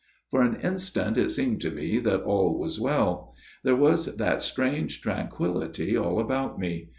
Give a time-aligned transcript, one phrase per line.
[0.31, 3.35] "For an instant it seemed to me that all was well.
[3.63, 6.89] There was that strange tranquillity all about me.